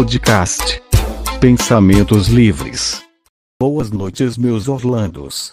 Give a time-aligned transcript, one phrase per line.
[0.00, 0.80] Podcast.
[1.42, 3.06] Pensamentos livres.
[3.60, 5.52] Boas noites, meus Orlandos.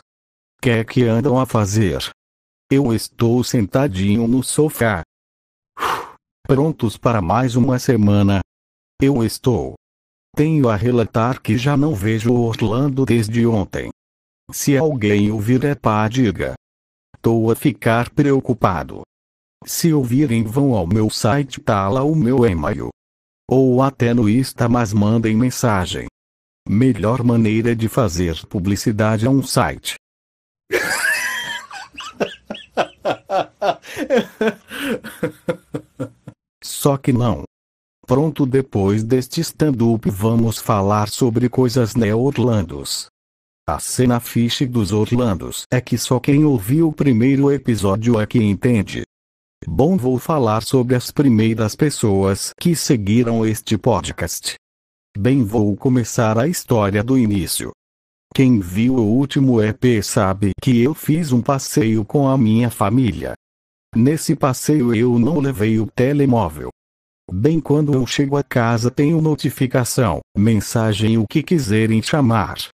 [0.62, 2.10] Que que andam a fazer?
[2.72, 5.02] Eu estou sentadinho no sofá.
[6.48, 8.40] Prontos para mais uma semana?
[9.02, 9.74] Eu estou.
[10.34, 13.90] Tenho a relatar que já não vejo Orlando desde ontem.
[14.50, 16.54] Se alguém ouvir é pá, diga.
[17.22, 19.02] Tô a ficar preocupado.
[19.66, 22.88] Se ouvirem, vão ao meu site, tá lá o meu e-mail.
[23.50, 26.08] Ou até no Insta, mas mandem mensagem.
[26.68, 29.96] Melhor maneira de fazer publicidade a um site.
[36.62, 37.44] Só que não.
[38.06, 43.08] Pronto, depois deste stand-up vamos falar sobre coisas neo-orlandos.
[43.70, 48.40] A cena fiche dos Orlandos é que só quem ouviu o primeiro episódio é que
[48.40, 49.04] entende.
[49.70, 54.56] Bom, vou falar sobre as primeiras pessoas que seguiram este podcast.
[55.16, 57.72] Bem, vou começar a história do início.
[58.34, 63.34] Quem viu o último EP sabe que eu fiz um passeio com a minha família.
[63.94, 66.70] Nesse passeio eu não levei o telemóvel.
[67.30, 72.70] Bem, quando eu chego a casa tenho notificação, mensagem o que quiserem chamar.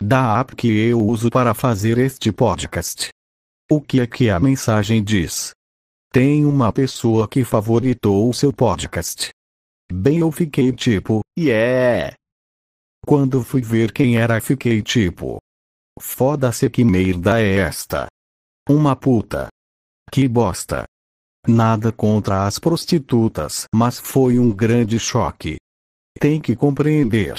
[0.00, 3.08] Da app que eu uso para fazer este podcast.
[3.68, 5.50] O que é que a mensagem diz?
[6.10, 9.28] Tem uma pessoa que favoritou o seu podcast.
[9.92, 12.14] Bem, eu fiquei tipo, yeah!
[13.06, 15.38] Quando fui ver quem era, fiquei tipo,
[16.00, 18.06] foda-se que merda é esta?
[18.66, 19.48] Uma puta.
[20.10, 20.84] Que bosta.
[21.46, 25.56] Nada contra as prostitutas, mas foi um grande choque.
[26.18, 27.36] Tem que compreender.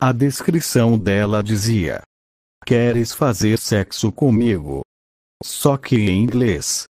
[0.00, 2.00] A descrição dela dizia:
[2.64, 4.82] Queres fazer sexo comigo?
[5.42, 6.84] Só que em inglês.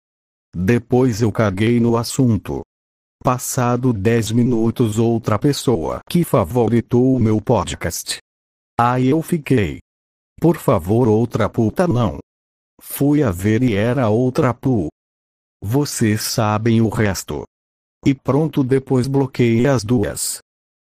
[0.59, 2.61] Depois eu caguei no assunto.
[3.23, 8.17] Passado 10 minutos, outra pessoa que favoritou o meu podcast.
[8.75, 9.77] Aí eu fiquei.
[10.41, 12.17] Por favor, outra puta não.
[12.81, 14.87] Fui a ver e era outra pu.
[15.63, 17.43] Vocês sabem o resto.
[18.03, 20.39] E pronto, depois bloqueei as duas.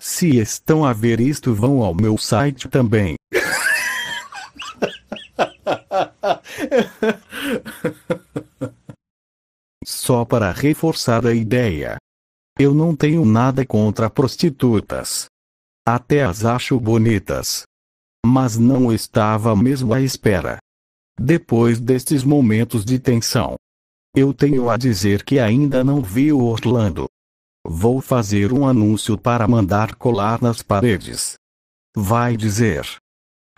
[0.01, 3.17] Se estão a ver isto, vão ao meu site também.
[10.09, 11.97] Só para reforçar a ideia.
[12.59, 15.27] Eu não tenho nada contra prostitutas.
[15.87, 17.63] Até as acho bonitas.
[18.25, 20.59] Mas não estava mesmo à espera.
[21.19, 23.57] Depois destes momentos de tensão,
[24.15, 27.07] eu tenho a dizer que ainda não vi o Orlando.
[27.67, 31.35] Vou fazer um anúncio para mandar colar nas paredes.
[31.97, 32.87] Vai dizer: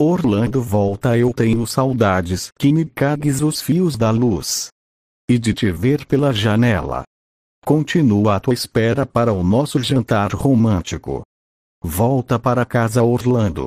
[0.00, 4.70] Orlando volta, eu tenho saudades que me cagues os fios da luz
[5.30, 7.04] e de te ver pela janela.
[7.64, 11.22] Continua à tua espera para o nosso jantar romântico.
[11.80, 13.66] Volta para casa, Orlando.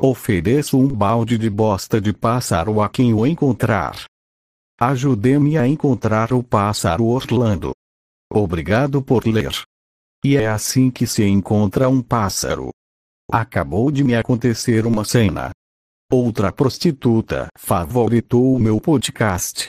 [0.00, 4.06] Ofereço um balde de bosta de pássaro a quem o encontrar.
[4.80, 7.72] Ajude-me a encontrar o pássaro Orlando.
[8.32, 9.52] Obrigado por ler.
[10.24, 12.70] E é assim que se encontra um pássaro.
[13.30, 15.50] Acabou de me acontecer uma cena.
[16.10, 19.68] Outra prostituta favoritou o meu podcast.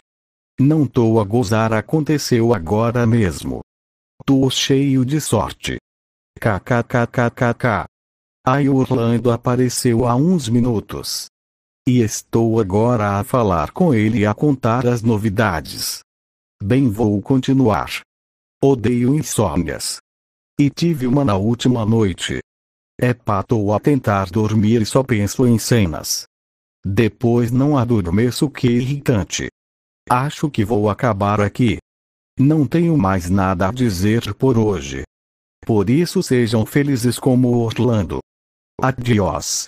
[0.60, 3.60] Não tô a gozar, aconteceu agora mesmo.
[4.26, 5.78] Tô cheio de sorte.
[6.40, 7.86] KKKKKK.
[8.48, 11.26] Aí Orlando apareceu há uns minutos.
[11.86, 16.00] E estou agora a falar com ele e a contar as novidades.
[16.64, 18.02] Bem, vou continuar.
[18.64, 19.98] Odeio insônias.
[20.58, 22.40] E tive uma na última noite.
[22.98, 26.24] É pato a tentar dormir e só penso em cenas.
[26.86, 29.50] Depois não adormeço que irritante.
[30.10, 31.78] Acho que vou acabar aqui.
[32.40, 35.02] Não tenho mais nada a dizer por hoje.
[35.66, 38.20] Por isso sejam felizes como Orlando.
[38.80, 39.66] Adiós.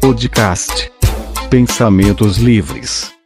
[0.00, 0.90] Podcast.
[1.48, 3.19] Pensamentos livres.